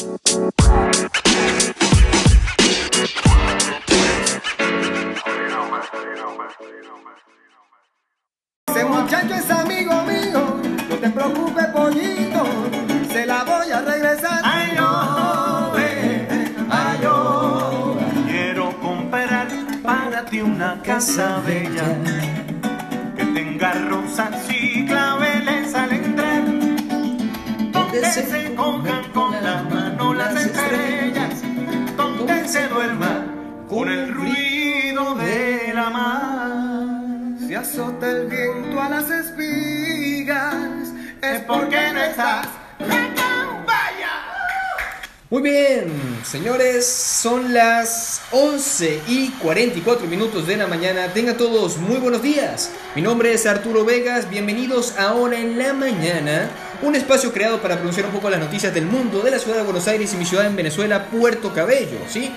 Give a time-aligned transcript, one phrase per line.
[0.00, 0.08] Ese
[8.86, 10.56] muchacho es amigo mío,
[10.88, 12.46] no te preocupes, pollito,
[13.12, 14.40] se la voy a regresar.
[14.42, 19.48] Ay, yo, eh, ay, yo, quiero comprar
[19.82, 21.79] para ti una casa bella
[37.50, 40.54] Si azota el viento a las espigas,
[41.20, 42.46] Es porque no estás.
[45.30, 51.08] Muy bien, señores, son las 11 y 44 minutos de la mañana.
[51.12, 52.70] Tengan todos muy buenos días.
[52.94, 54.30] Mi nombre es Arturo Vegas.
[54.30, 56.48] Bienvenidos a Ahora en la Mañana,
[56.82, 59.64] un espacio creado para pronunciar un poco las noticias del mundo, de la ciudad de
[59.64, 62.30] Buenos Aires y mi ciudad en Venezuela, Puerto Cabello, ¿sí?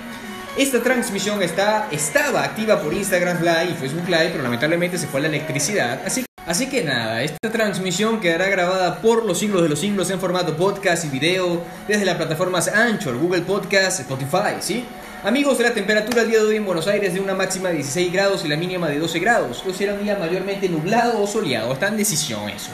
[0.55, 5.19] Esta transmisión está, estaba activa por Instagram Live y Facebook Live, pero lamentablemente se fue
[5.19, 6.01] la electricidad.
[6.05, 10.19] Así, así que nada, esta transmisión quedará grabada por los siglos de los siglos en
[10.19, 14.85] formato podcast y video desde las plataformas Anchor, Google Podcast, Spotify, ¿sí?
[15.23, 18.13] Amigos, la temperatura el día de hoy en Buenos Aires de una máxima de 16
[18.13, 19.63] grados y la mínima de 12 grados.
[19.65, 22.69] Hoy será un día mayormente nublado o soleado, está en decisión eso.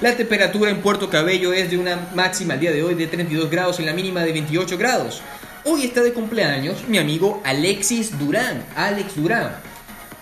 [0.00, 3.50] La temperatura en Puerto Cabello es de una máxima el día de hoy de 32
[3.50, 5.20] grados y la mínima de 28 grados.
[5.66, 9.56] Hoy está de cumpleaños mi amigo Alexis Durán, Alex Durán,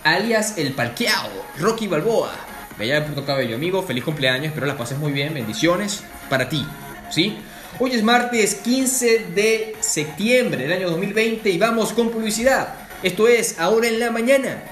[0.04, 2.32] alias El Parqueado, Rocky Balboa,
[2.78, 3.56] de allá de Puerto Cabello.
[3.56, 6.64] Amigo, feliz cumpleaños, espero las pases muy bien, bendiciones para ti,
[7.10, 7.38] ¿sí?
[7.80, 12.76] Hoy es martes 15 de septiembre del año 2020 y vamos con publicidad.
[13.02, 14.62] Esto es Ahora en la Mañana.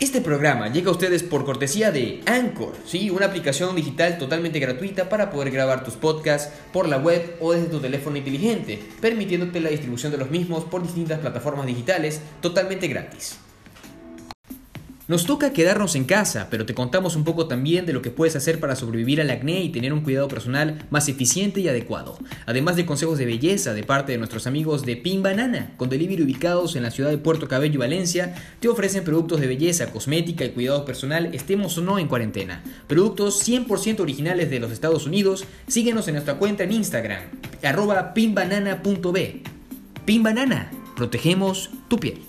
[0.00, 3.10] Este programa llega a ustedes por cortesía de Anchor, ¿sí?
[3.10, 7.66] una aplicación digital totalmente gratuita para poder grabar tus podcasts por la web o desde
[7.66, 13.40] tu teléfono inteligente, permitiéndote la distribución de los mismos por distintas plataformas digitales totalmente gratis.
[15.08, 18.36] Nos toca quedarnos en casa, pero te contamos un poco también de lo que puedes
[18.36, 22.18] hacer para sobrevivir al acné y tener un cuidado personal más eficiente y adecuado.
[22.44, 26.24] Además de consejos de belleza de parte de nuestros amigos de Pin Banana, con delivery
[26.24, 30.44] ubicados en la ciudad de Puerto Cabello y Valencia, te ofrecen productos de belleza, cosmética
[30.44, 32.62] y cuidado personal, estemos o no en cuarentena.
[32.86, 35.46] Productos 100% originales de los Estados Unidos.
[35.68, 37.22] Síguenos en nuestra cuenta en Instagram,
[37.62, 39.42] arroba pinbanana.b.
[40.04, 42.27] Pin Banana, protegemos tu piel.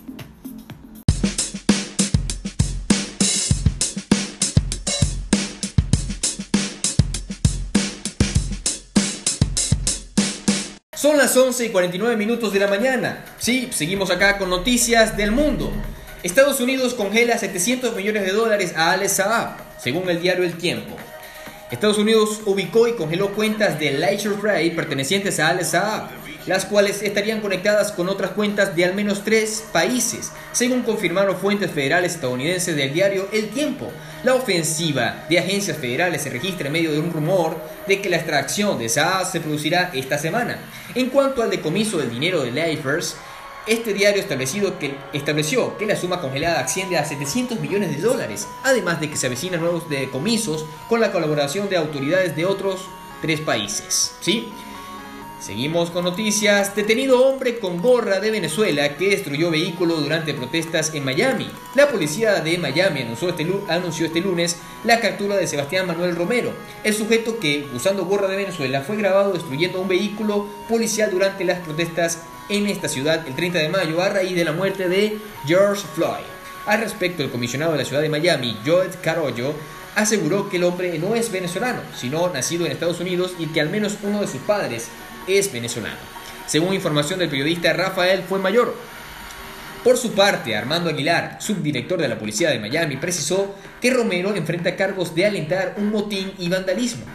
[11.29, 13.23] Las 11 y 49 minutos de la mañana.
[13.37, 15.71] Sí, seguimos acá con noticias del mundo.
[16.23, 20.95] Estados Unidos congela 700 millones de dólares a Al Saab, según el diario El Tiempo.
[21.71, 26.09] Estados Unidos ubicó y congeló cuentas de Leisure Ray pertenecientes a Al Saab,
[26.47, 31.69] las cuales estarían conectadas con otras cuentas de al menos tres países, según confirmaron fuentes
[31.69, 33.91] federales estadounidenses del diario El Tiempo.
[34.23, 38.17] La ofensiva de agencias federales se registra en medio de un rumor de que la
[38.17, 40.57] extracción de Saab se producirá esta semana.
[40.95, 43.15] En cuanto al decomiso del dinero de Lifers,
[43.69, 48.47] este diario establecido que, estableció que la suma congelada asciende a 700 millones de dólares,
[48.63, 52.81] además de que se avecinan nuevos decomisos con la colaboración de autoridades de otros
[53.21, 54.15] tres países.
[54.21, 54.51] ¿Sí?
[55.39, 56.75] Seguimos con noticias.
[56.75, 61.49] Detenido hombre con gorra de Venezuela que destruyó vehículo durante protestas en Miami.
[61.75, 66.51] La policía de Miami anunció este, anunció este, lunes la captura de Sebastián Manuel Romero,
[66.83, 71.59] el sujeto que, usando gorra de Venezuela, fue grabado destruyendo un vehículo policial durante las
[71.59, 72.19] protestas
[72.49, 76.25] en esta ciudad el 30 de mayo a raíz de la muerte de George Floyd.
[76.65, 79.53] Al respecto, el comisionado de la ciudad de Miami, Joed Carollo,
[79.95, 83.69] aseguró que el hombre no es venezolano, sino nacido en Estados Unidos y que al
[83.69, 84.87] menos uno de sus padres
[85.27, 85.97] es venezolano.
[86.47, 88.75] Según información del periodista Rafael Fuenmayor.
[89.83, 94.75] Por su parte, Armando Aguilar, subdirector de la Policía de Miami, precisó que Romero enfrenta
[94.75, 97.05] cargos de alentar un motín y vandalismo.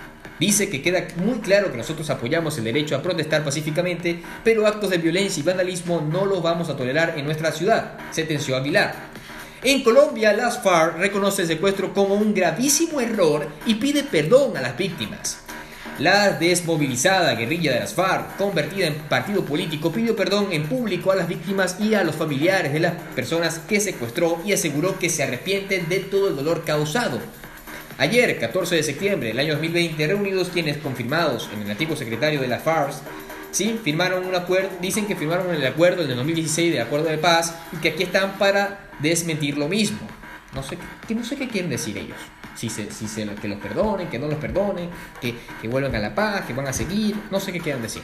[0.41, 4.91] Dice que queda muy claro que nosotros apoyamos el derecho a protestar pacíficamente, pero actos
[4.91, 8.95] de violencia y vandalismo no los vamos a tolerar en nuestra ciudad, sentenció Aguilar.
[9.63, 14.61] En Colombia, las FARC reconoce el secuestro como un gravísimo error y pide perdón a
[14.61, 15.39] las víctimas.
[16.01, 21.17] La desmovilizada guerrilla de las FARC, convertida en partido político, pidió perdón en público a
[21.17, 25.23] las víctimas y a los familiares de las personas que secuestró y aseguró que se
[25.23, 27.21] arrepienten de todo el dolor causado.
[27.97, 32.49] Ayer, 14 de septiembre del año 2020, reunidos quienes confirmados en el antiguo secretario de
[32.49, 32.93] las FARC,
[33.53, 33.79] ¿sí?
[33.85, 37.77] firmaron un acuerdo, dicen que firmaron el acuerdo del 2016 del acuerdo de paz y
[37.77, 40.01] que aquí están para desmentir lo mismo.
[40.55, 40.77] No sé,
[41.07, 42.19] que no sé qué quieren decir ellos.
[42.57, 44.89] Si, se, si se, que los perdonen, que no los perdonen,
[45.21, 48.03] que, que vuelvan a la paz, que van a seguir, no sé qué quieren decir.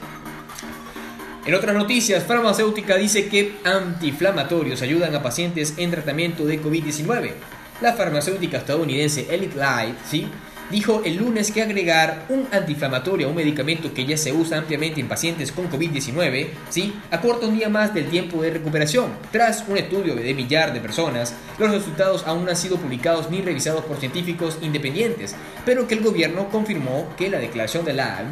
[1.45, 7.33] En otras noticias, farmacéutica dice que antiinflamatorios ayudan a pacientes en tratamiento de COVID-19.
[7.81, 10.27] La farmacéutica estadounidense Elite Light, ¿sí?
[10.71, 15.01] dijo el lunes que agregar un antiinflamatorio a un medicamento que ya se usa ampliamente
[15.01, 16.95] en pacientes con COVID-19, ¿sí?
[17.11, 19.11] acorta un día más del tiempo de recuperación.
[19.33, 23.41] Tras un estudio de millar de personas, los resultados aún no han sido publicados ni
[23.41, 25.35] revisados por científicos independientes,
[25.65, 28.23] pero que el gobierno confirmó que la declaración de la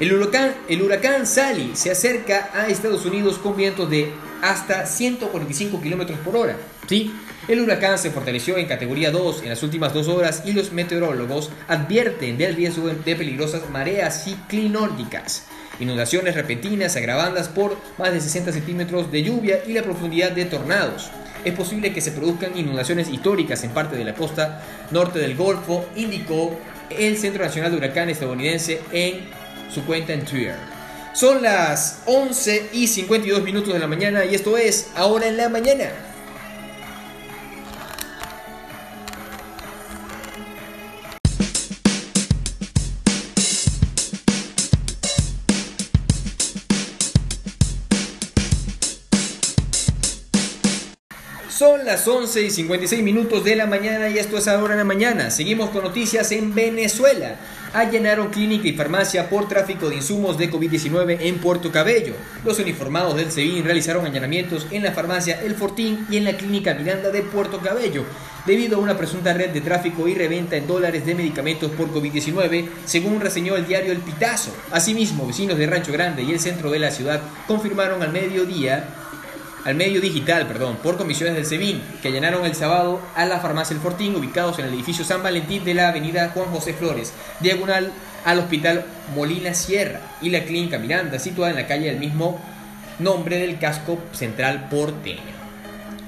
[0.00, 4.10] El huracán, Sally se acerca a Estados Unidos con vientos de
[4.40, 6.56] hasta 145 kilómetros por hora.
[6.88, 7.14] ¿sí?
[7.48, 11.50] El huracán se fortaleció en categoría 2 en las últimas dos horas y los meteorólogos
[11.68, 15.44] advierten del riesgo de peligrosas mareas ciclinórdicas,
[15.80, 21.10] inundaciones repentinas agravadas por más de 60 centímetros de lluvia y la profundidad de tornados.
[21.44, 24.62] Es posible que se produzcan inundaciones históricas en parte de la costa
[24.92, 26.58] norte del Golfo, indicó
[26.88, 29.39] el Centro Nacional de Huracán estadounidense en
[29.72, 30.56] su cuenta en Twitter.
[31.12, 35.48] Son las 11 y 52 minutos de la mañana y esto es Ahora en la
[35.48, 35.90] Mañana.
[51.60, 54.84] Son las 11 y 56 minutos de la mañana y esto es ahora en la
[54.84, 55.30] mañana.
[55.30, 57.36] Seguimos con noticias en Venezuela.
[57.72, 62.14] Allanaron clínica y farmacia por tráfico de insumos de COVID-19 en Puerto Cabello.
[62.44, 66.74] Los uniformados del SEBIN realizaron allanamientos en la farmacia El Fortín y en la clínica
[66.74, 68.04] Miranda de Puerto Cabello
[68.46, 72.68] debido a una presunta red de tráfico y reventa en dólares de medicamentos por COVID-19,
[72.84, 74.54] según reseñó el diario El Pitazo.
[74.70, 78.88] Asimismo, vecinos de Rancho Grande y el centro de la ciudad confirmaron al mediodía
[79.64, 83.74] al medio digital, perdón, por comisiones del SEBIN, que allanaron el sábado a la farmacia
[83.74, 87.92] El Fortín, ubicados en el edificio San Valentín de la avenida Juan José Flores, diagonal
[88.24, 88.84] al hospital
[89.14, 92.40] Molina Sierra y la clínica Miranda, situada en la calle del mismo
[92.98, 95.40] nombre del casco central porteño.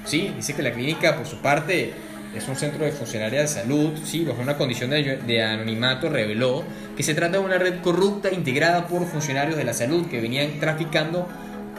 [0.05, 1.93] Sí, dice que la clínica, por su parte,
[2.35, 6.63] es un centro de funcionaria de salud, sí, bajo una condición de, anonimato, reveló
[6.97, 10.59] que se trata de una red corrupta integrada por funcionarios de la salud que venían
[10.59, 11.27] traficando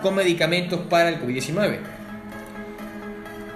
[0.04, 1.78] con medicamentos para el COVID-19.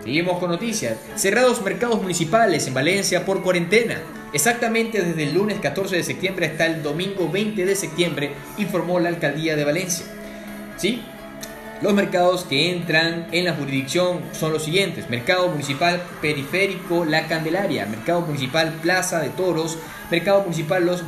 [0.02, 0.96] Seguimos con noticias.
[1.14, 4.00] Cerrados mercados municipales en Valencia por cuarentena.
[4.32, 9.10] Exactamente desde el lunes 14 de septiembre hasta el domingo 20 de septiembre, informó la
[9.10, 10.06] alcaldía de Valencia.
[10.78, 11.02] ¿Sí?
[11.82, 17.84] Los mercados que entran en la jurisdicción son los siguientes: Mercado Municipal Periférico La Candelaria,
[17.84, 19.76] Mercado Municipal Plaza de Toros,
[20.10, 21.04] Mercado Municipal Los,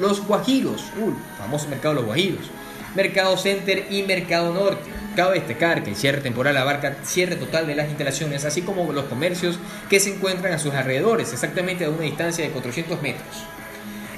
[0.00, 2.50] los Guajiros, uh, famoso Mercado Los Guajiros,
[2.94, 4.90] Mercado Center y Mercado Norte.
[5.16, 9.04] Cabe destacar que el cierre temporal abarca cierre total de las instalaciones, así como los
[9.04, 9.58] comercios
[9.88, 13.44] que se encuentran a sus alrededores, exactamente a una distancia de 400 metros.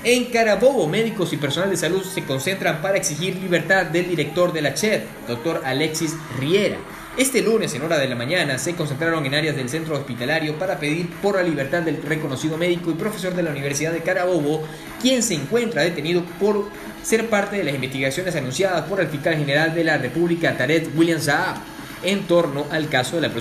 [0.05, 4.63] En Carabobo, médicos y personal de salud se concentran para exigir libertad del director de
[4.63, 6.79] la CHED, doctor Alexis Riera.
[7.17, 10.79] Este lunes, en hora de la mañana, se concentraron en áreas del centro hospitalario para
[10.79, 14.63] pedir por la libertad del reconocido médico y profesor de la Universidad de Carabobo,
[15.01, 16.69] quien se encuentra detenido por
[17.03, 21.19] ser parte de las investigaciones anunciadas por el fiscal general de la República, Tarek William
[21.19, 21.57] Saab,
[22.03, 23.35] en torno al caso de la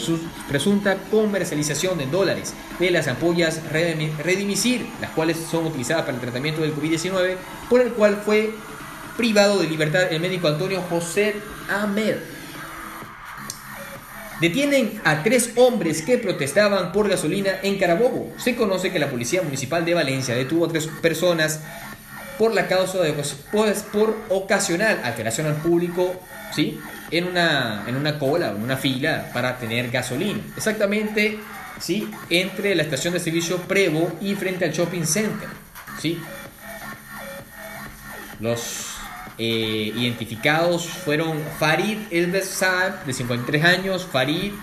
[0.47, 6.61] presunta comercialización de dólares de las ampollas Redimicir, las cuales son utilizadas para el tratamiento
[6.61, 7.35] del COVID-19,
[7.69, 8.51] por el cual fue
[9.17, 11.35] privado de libertad el médico Antonio José
[11.69, 12.34] Ahmed.
[14.41, 18.33] Detienen a tres hombres que protestaban por gasolina en Carabobo.
[18.37, 21.61] Se conoce que la Policía Municipal de Valencia detuvo a tres personas
[22.37, 26.19] por la causa de pues, por ocasional alteración al público,
[26.53, 26.77] ¿sí?
[27.11, 30.41] En una, en una cola, en una fila para tener gasolina.
[30.57, 31.39] Exactamente,
[31.79, 32.11] ¿sí?
[32.29, 35.47] Entre la estación de servicio Prevo y frente al shopping center,
[36.01, 36.19] ¿sí?
[38.41, 38.94] Los
[39.37, 44.53] eh, identificados fueron Farid Elbes Saad, de 53 años, Farid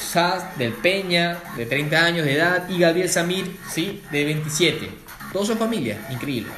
[0.00, 4.02] Saad del Peña, de 30 años de edad, y Gabriel Samir, ¿sí?
[4.10, 4.88] de 27.
[5.32, 6.50] Todos son familia, increíble.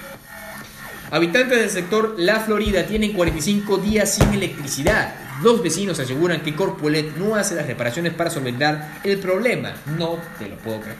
[1.10, 5.12] Habitantes del sector La Florida tienen 45 días sin electricidad.
[5.42, 9.74] Dos vecinos aseguran que Corpolet no hace las reparaciones para solventar el problema.
[9.98, 10.96] No te lo puedo creer.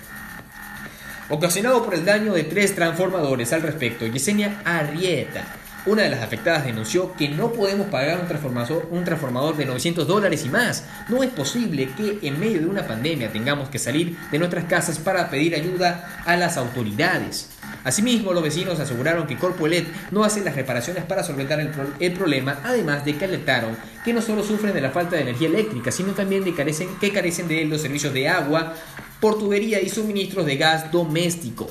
[1.29, 6.65] Ocasionado por el daño de tres transformadores al respecto, Yesenia Arrieta una de las afectadas
[6.65, 10.85] denunció que no podemos pagar un transformador, de 900 dólares y más.
[11.09, 14.99] No es posible que en medio de una pandemia tengamos que salir de nuestras casas
[14.99, 17.49] para pedir ayuda a las autoridades.
[17.85, 23.05] Asimismo, los vecinos aseguraron que Corpoelet no hace las reparaciones para solventar el, problema, además
[23.05, 26.45] de que alertaron que no solo sufren de la falta de energía eléctrica, sino también
[26.45, 28.75] de que carecen de los servicios de agua,
[29.21, 31.69] por tubería y suministros de gas doméstico.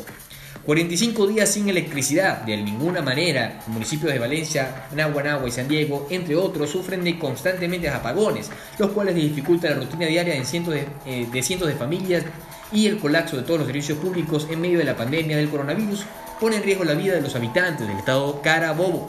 [0.65, 3.61] 45 días sin electricidad, de ninguna manera.
[3.67, 9.15] Municipios de Valencia, Naguanagua y San Diego, entre otros, sufren de constantemente apagones, los cuales
[9.15, 12.23] dificultan la rutina diaria de cientos de, eh, de cientos de familias
[12.71, 16.05] y el colapso de todos los servicios públicos en medio de la pandemia del coronavirus
[16.39, 19.07] pone en riesgo la vida de los habitantes del estado Carabobo.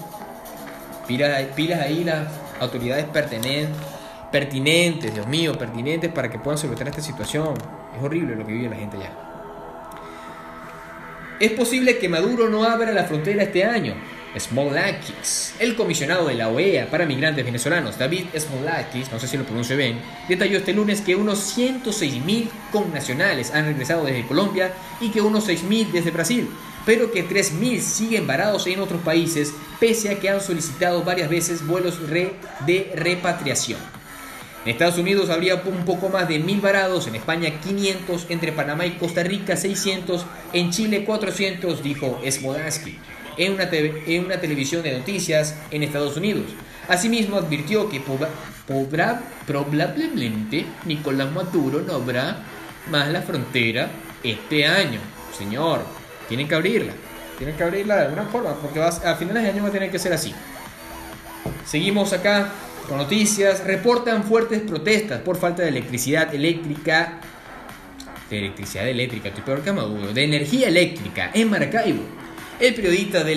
[1.07, 1.45] Pilas,
[1.81, 2.29] ahí las
[2.61, 3.77] autoridades pertinentes,
[4.31, 7.55] pertinentes, Dios mío, pertinentes para que puedan solventar esta situación.
[7.97, 9.30] Es horrible lo que vive la gente allá.
[11.41, 13.95] Es posible que Maduro no abra la frontera este año.
[14.39, 19.45] Smolakis, el comisionado de la OEA para migrantes venezolanos, David Smolakis, no sé si lo
[19.45, 24.71] pronuncio bien, detalló este lunes que unos 106.000 connacionales han regresado desde Colombia
[25.01, 26.47] y que unos 6.000 desde Brasil,
[26.85, 31.67] pero que 3.000 siguen varados en otros países pese a que han solicitado varias veces
[31.67, 34.00] vuelos de repatriación.
[34.65, 38.85] En Estados Unidos habría un poco más de 1.000 varados, en España 500, entre Panamá
[38.85, 42.97] y Costa Rica 600, en Chile 400, dijo Smolakis
[43.39, 46.45] en una, en una televisión de noticias en Estados Unidos.
[46.89, 48.03] Asimismo advirtió que
[49.47, 52.45] probablemente Nicolás Maduro no abra
[52.91, 53.89] más la frontera
[54.23, 55.01] este año.
[55.37, 55.81] Señor,
[56.29, 56.93] tienen que abrirla.
[57.39, 59.99] Tienen que abrirla de alguna forma, porque a finales de año va a tener que
[59.99, 60.35] ser así.
[61.65, 62.51] Seguimos acá
[62.91, 63.65] con noticias.
[63.65, 67.21] Reportan fuertes protestas por falta de electricidad eléctrica.
[68.29, 69.63] De electricidad eléctrica, estoy peor.
[70.13, 72.03] De energía eléctrica en Maracaibo.
[72.59, 73.37] El periodista de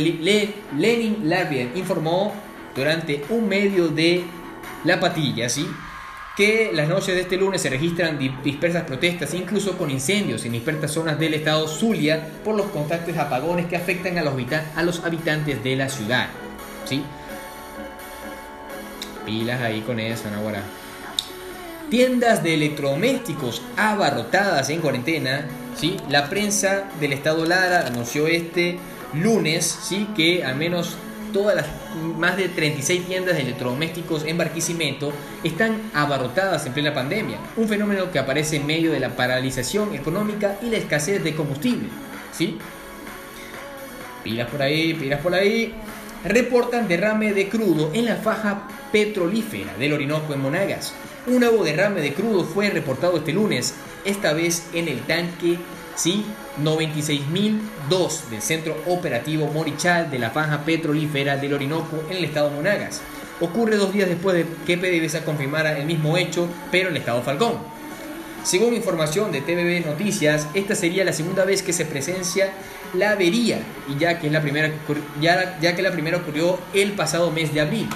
[0.76, 2.34] Lenin Larvien informó
[2.76, 4.24] durante un medio de
[4.84, 5.68] La Patilla, ¿sí?
[6.36, 10.92] que las noches de este lunes se registran dispersas protestas, incluso con incendios en dispersas
[10.92, 14.34] zonas del estado Zulia por los constantes apagones que afectan a los,
[14.76, 16.30] a los habitantes de la ciudad.
[16.86, 17.04] ¿sí?
[19.26, 20.64] Pilas ahí con eso, Nahuara.
[21.90, 25.46] Tiendas de electrodomésticos abarrotadas en cuarentena.
[25.76, 25.98] ¿sí?
[26.10, 28.80] La prensa del estado Lara anunció este
[29.14, 30.98] lunes, sí, que al menos
[31.34, 31.66] todas las
[32.18, 35.12] más de 36 tiendas de electrodomésticos en Barquisimeto
[35.44, 40.58] están abarrotadas en plena pandemia, un fenómeno que aparece en medio de la paralización económica
[40.62, 41.90] y la escasez de combustible,
[42.32, 42.58] ¿sí?
[44.24, 45.74] Pilas por ahí, pilas por ahí.
[46.24, 50.94] Reportan derrame de crudo en la faja petrolífera del Orinoco en Monagas.
[51.28, 53.74] Un nuevo derrame de crudo fue reportado este lunes,
[54.06, 55.58] esta vez en el tanque
[55.96, 56.26] ¿sí?
[56.62, 62.56] 96.002 del Centro Operativo Morichal de la Faja Petrolífera del Orinoco en el estado de
[62.56, 63.02] Monagas.
[63.40, 67.22] Ocurre dos días después de que PDVSA confirmara el mismo hecho, pero en el estado
[67.22, 67.73] Falcón.
[68.44, 72.52] Según información de TVB Noticias, esta sería la segunda vez que se presencia
[72.94, 74.70] la avería, y ya que, la primera,
[75.22, 77.90] ya, que la primera ocurrió el pasado mes de abril.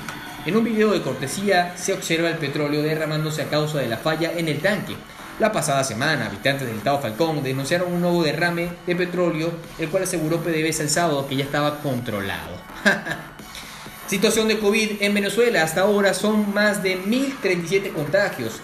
[0.45, 4.31] En un video de cortesía se observa el petróleo derramándose a causa de la falla
[4.37, 4.95] en el tanque,
[5.39, 10.03] la pasada semana, habitantes del estado Falcón denunciaron un nuevo derrame de petróleo, el cual
[10.03, 12.57] aseguró PDVSA el sábado que ya estaba controlado.
[14.07, 15.61] Situación de COVID en Venezuela.
[15.61, 18.61] Hasta ahora son más de 1.037 contagios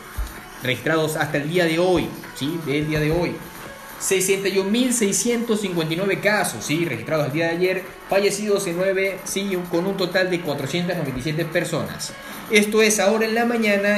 [0.63, 2.08] registrados hasta el día de hoy.
[2.36, 2.60] ¿sí?
[2.65, 3.36] Del día de hoy.
[4.01, 6.86] 61.659 casos, ¿sí?
[6.86, 12.12] registrados el día de ayer, fallecidos en 9, sí, con un total de 497 personas.
[12.51, 13.96] Esto es ahora en la mañana.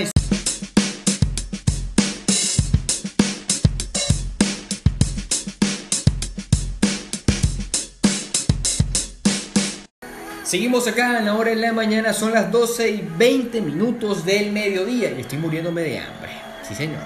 [10.43, 14.51] Seguimos acá en la hora de la mañana, son las 12 y 20 minutos del
[14.51, 16.44] mediodía y estoy muriéndome de hambre.
[16.67, 17.01] Sí, señor.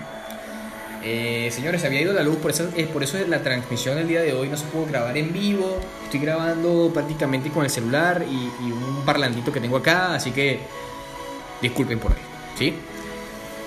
[1.04, 4.22] Eh, señores, había ido la luz, por eso, es por eso la transmisión del día
[4.22, 5.80] de hoy no se pudo grabar en vivo.
[6.04, 10.60] Estoy grabando prácticamente con el celular y, un parlandito que tengo acá, así que
[11.62, 12.22] disculpen por ello.
[12.58, 12.74] ¿sí?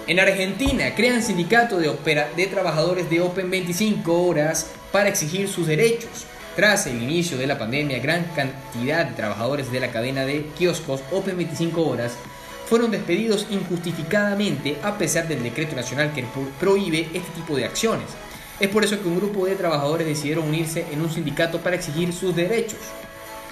[0.06, 5.66] En Argentina crean sindicato de, opera, de trabajadores de Open 25 horas para exigir sus
[5.66, 6.26] derechos.
[6.56, 11.00] Tras el inicio de la pandemia, gran cantidad de trabajadores de la cadena de kioscos
[11.12, 12.16] Open 25 horas
[12.72, 16.24] fueron despedidos injustificadamente a pesar del decreto nacional que
[16.58, 18.06] prohíbe este tipo de acciones.
[18.58, 22.14] Es por eso que un grupo de trabajadores decidieron unirse en un sindicato para exigir
[22.14, 22.78] sus derechos.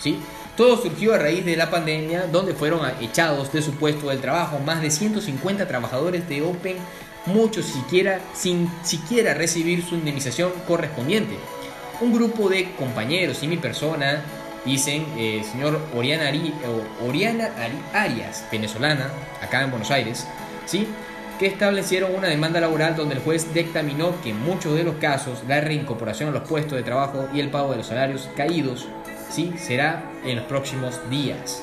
[0.02, 0.16] ¿Sí?
[0.56, 4.58] Todo surgió a raíz de la pandemia, donde fueron echados de su puesto del trabajo
[4.58, 6.78] más de 150 trabajadores de Open,
[7.26, 11.36] muchos siquiera, sin siquiera recibir su indemnización correspondiente
[12.00, 14.22] un grupo de compañeros y mi persona,
[14.64, 16.54] dicen eh, señor Oriana, Ari,
[17.06, 17.50] Oriana
[17.92, 19.10] Arias, venezolana,
[19.42, 20.26] acá en Buenos Aires,
[20.66, 20.86] ¿sí?
[21.38, 25.38] que establecieron una demanda laboral donde el juez dictaminó que en muchos de los casos
[25.48, 28.86] la reincorporación a los puestos de trabajo y el pago de los salarios caídos
[29.30, 29.54] ¿sí?
[29.56, 31.62] será en los próximos días.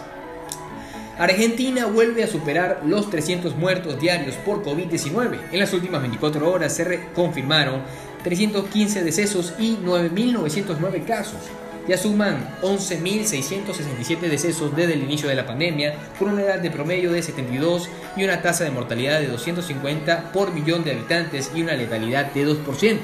[1.19, 5.39] Argentina vuelve a superar los 300 muertos diarios por COVID-19.
[5.51, 7.81] En las últimas 24 horas se confirmaron
[8.23, 11.39] 315 decesos y 9.909 casos.
[11.87, 17.13] Ya suman 11.667 decesos desde el inicio de la pandemia, con una edad de promedio
[17.13, 21.75] de 72 y una tasa de mortalidad de 250 por millón de habitantes y una
[21.75, 22.97] letalidad de 2%.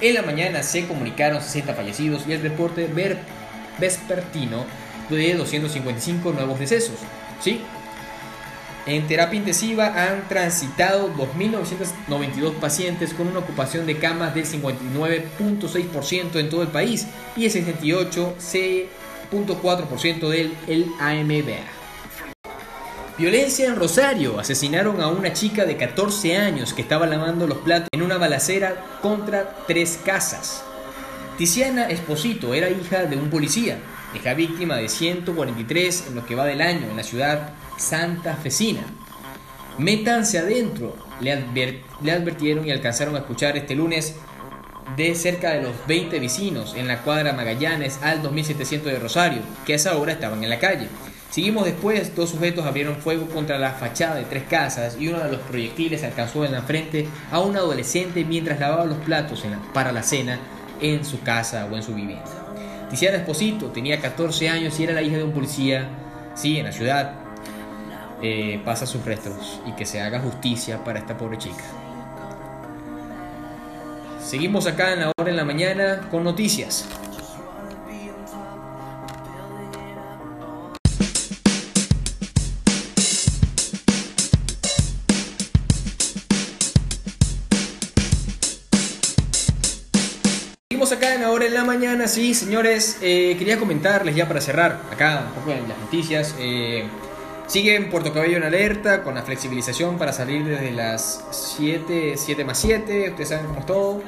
[0.00, 2.88] En la mañana se comunicaron 60 fallecidos y el reporte
[3.78, 4.66] vespertino
[5.10, 6.96] de 255 nuevos decesos.
[7.40, 7.60] ¿sí?
[8.84, 16.50] En terapia intensiva han transitado 2.992 pacientes con una ocupación de camas del 59.6% en
[16.50, 21.60] todo el país y el 68.4% del el AMBA.
[23.16, 24.40] Violencia en Rosario.
[24.40, 28.98] Asesinaron a una chica de 14 años que estaba lavando los platos en una balacera
[29.00, 30.64] contra tres casas.
[31.38, 33.78] Tiziana Esposito era hija de un policía,
[34.12, 38.82] hija víctima de 143 en lo que va del año en la ciudad Santa Fecina.
[39.78, 44.16] Métanse adentro, le, advirtieron y alcanzaron a escuchar este lunes
[44.96, 49.72] de cerca de los 20 vecinos en la cuadra Magallanes al 2700 de Rosario, que
[49.72, 50.88] a esa hora estaban en la calle.
[51.30, 55.32] Seguimos después, dos sujetos abrieron fuego contra la fachada de tres casas y uno de
[55.32, 60.02] los proyectiles alcanzó en la frente a un adolescente mientras lavaba los platos para la
[60.02, 60.38] cena
[60.82, 62.24] en su casa o en su vivienda.
[62.90, 65.88] Tiziana Esposito tenía 14 años y era la hija de un policía,
[66.34, 67.21] sí, en la ciudad,
[68.22, 71.64] eh, pasa sus restos y que se haga justicia para esta pobre chica.
[74.24, 76.88] Seguimos acá en la hora en la mañana con noticias.
[90.70, 92.98] Seguimos acá en la hora en la mañana, sí, señores.
[93.02, 96.34] Eh, quería comentarles ya para cerrar acá un poco en las noticias.
[96.38, 96.86] Eh,
[97.52, 102.44] Sigue en Puerto Cabello en alerta con la flexibilización para salir desde las 7, 7
[102.46, 104.02] más 7, ustedes saben cómo es todo.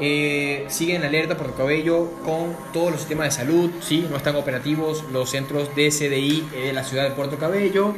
[0.00, 4.04] Eh, sigue en alerta Puerto Cabello con todos los sistemas de salud, ¿sí?
[4.10, 7.94] no están operativos los centros de CDI de la ciudad de Puerto Cabello.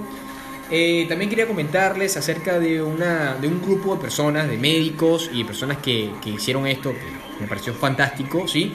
[0.71, 5.45] Eh, también quería comentarles acerca de, una, de un grupo de personas, de médicos y
[5.45, 8.75] personas que, que hicieron esto, que me pareció fantástico, ¿sí?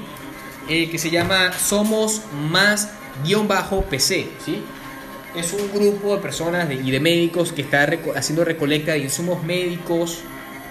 [0.67, 2.87] Eh, que se llama Somos Más-PC,
[4.43, 4.63] ¿sí?
[5.35, 10.21] Es un grupo de personas y de médicos que está haciendo recolecta de insumos médicos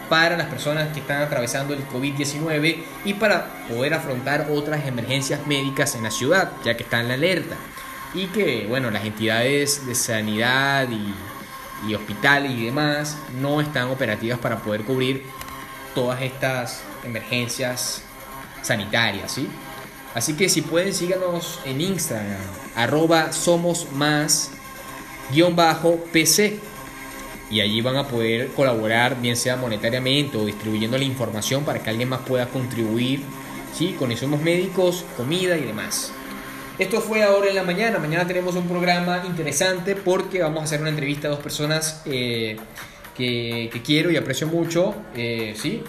[0.08, 5.94] para las personas que están atravesando el COVID-19 y para poder afrontar otras emergencias médicas
[5.94, 7.56] en la ciudad, ya que está en la alerta.
[8.14, 14.38] Y que, bueno, las entidades de sanidad y, y hospitales y demás no están operativas
[14.38, 15.24] para poder cubrir
[15.94, 18.02] todas estas emergencias
[18.62, 19.48] sanitarias, ¿sí?
[20.14, 22.40] Así que si pueden síganos en Instagram,
[22.76, 24.50] arroba somos más
[25.32, 26.58] guion bajo PC.
[27.50, 31.90] Y allí van a poder colaborar, bien sea monetariamente o distribuyendo la información para que
[31.90, 33.20] alguien más pueda contribuir
[33.76, 33.94] ¿sí?
[33.98, 36.12] con insumos médicos, comida y demás.
[36.78, 37.98] Esto fue ahora en la mañana.
[37.98, 42.56] Mañana tenemos un programa interesante porque vamos a hacer una entrevista a dos personas eh,
[43.16, 45.82] que, quiero y aprecio mucho, eh, ¿sí?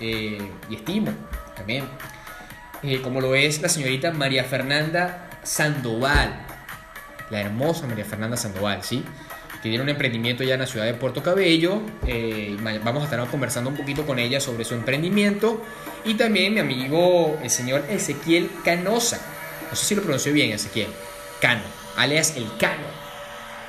[0.00, 1.12] Eh, y estimo
[1.54, 1.84] también.
[3.02, 6.44] Como lo es la señorita María Fernanda Sandoval
[7.30, 9.04] la hermosa María Fernanda Sandoval, ¿sí?
[9.62, 11.80] que tiene un emprendimiento ya en la ciudad de Puerto Cabello.
[12.06, 15.62] Eh, vamos a estar conversando un poquito con ella sobre su emprendimiento.
[16.04, 19.20] Y también mi amigo, el señor Ezequiel Canosa.
[19.70, 20.88] No sé si lo pronunció bien, Ezequiel.
[21.40, 21.62] Cano.
[21.96, 22.86] alias El Cano,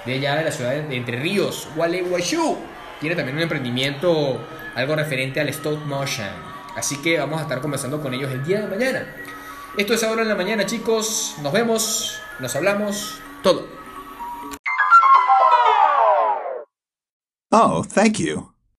[0.05, 2.57] de allá de la ciudad de Entre Ríos, Gualeguaychú.
[2.99, 6.54] Tiene también un emprendimiento, algo referente al stop motion.
[6.75, 9.05] Así que vamos a estar conversando con ellos el día de mañana.
[9.77, 11.35] Esto es ahora en la mañana, chicos.
[11.41, 13.67] Nos vemos, nos hablamos, todo.
[17.51, 18.54] Oh, thank you.